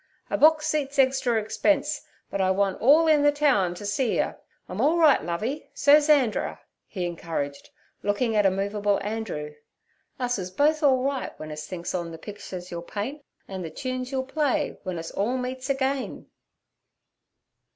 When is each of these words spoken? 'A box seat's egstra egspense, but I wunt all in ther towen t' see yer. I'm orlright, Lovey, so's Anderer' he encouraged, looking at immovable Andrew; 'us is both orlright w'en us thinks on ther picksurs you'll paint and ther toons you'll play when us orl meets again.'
'A 0.31 0.37
box 0.39 0.65
seat's 0.65 0.97
egstra 0.97 1.39
egspense, 1.39 2.01
but 2.31 2.41
I 2.41 2.49
wunt 2.49 2.81
all 2.81 3.05
in 3.05 3.21
ther 3.21 3.29
towen 3.31 3.75
t' 3.77 3.85
see 3.85 4.15
yer. 4.15 4.35
I'm 4.67 4.81
orlright, 4.81 5.23
Lovey, 5.23 5.69
so's 5.75 6.09
Anderer' 6.09 6.57
he 6.87 7.05
encouraged, 7.05 7.69
looking 8.01 8.35
at 8.35 8.43
immovable 8.43 8.99
Andrew; 9.03 9.53
'us 10.19 10.39
is 10.39 10.49
both 10.49 10.81
orlright 10.81 11.33
w'en 11.35 11.51
us 11.51 11.67
thinks 11.67 11.93
on 11.93 12.09
ther 12.11 12.17
picksurs 12.17 12.71
you'll 12.71 12.81
paint 12.81 13.21
and 13.47 13.63
ther 13.63 13.69
toons 13.69 14.11
you'll 14.11 14.23
play 14.25 14.75
when 14.81 14.97
us 14.97 15.11
orl 15.11 15.37
meets 15.37 15.69
again.' 15.69 16.25